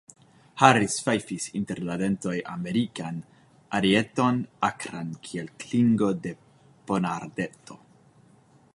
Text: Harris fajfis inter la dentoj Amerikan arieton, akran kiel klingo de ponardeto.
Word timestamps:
Harris 0.59 0.93
fajfis 1.07 1.43
inter 1.59 1.81
la 1.89 1.97
dentoj 2.03 2.33
Amerikan 2.53 3.19
arieton, 3.81 4.41
akran 4.71 5.15
kiel 5.29 5.55
klingo 5.65 6.13
de 6.25 6.37
ponardeto. 6.91 7.83